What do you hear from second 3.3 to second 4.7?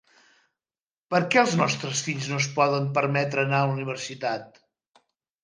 anar a la universitat?.